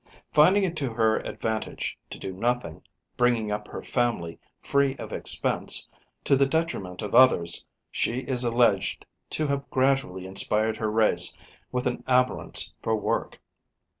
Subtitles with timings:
[0.33, 2.81] Finding it to her advantage to do nothing,
[3.17, 5.87] bringing up her family free of expense,
[6.23, 11.37] to the detriment of others, she is alleged to have gradually inspired her race
[11.71, 13.39] with an abhorrence for work.